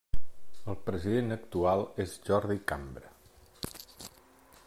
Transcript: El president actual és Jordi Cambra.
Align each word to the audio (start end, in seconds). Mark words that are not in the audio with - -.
El 0.71 0.77
president 0.87 1.35
actual 1.35 1.85
és 2.05 2.15
Jordi 2.31 2.57
Cambra. 2.73 3.13